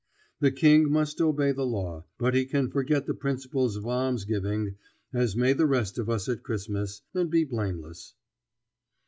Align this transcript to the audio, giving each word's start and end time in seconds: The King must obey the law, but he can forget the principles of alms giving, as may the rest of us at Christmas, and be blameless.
The 0.39 0.49
King 0.49 0.91
must 0.91 1.21
obey 1.21 1.51
the 1.51 1.63
law, 1.63 2.05
but 2.17 2.33
he 2.33 2.45
can 2.45 2.71
forget 2.71 3.05
the 3.05 3.13
principles 3.13 3.75
of 3.75 3.85
alms 3.85 4.25
giving, 4.25 4.77
as 5.13 5.35
may 5.35 5.53
the 5.53 5.67
rest 5.67 5.99
of 5.99 6.09
us 6.09 6.27
at 6.27 6.41
Christmas, 6.41 7.03
and 7.13 7.29
be 7.29 7.43
blameless. 7.43 8.15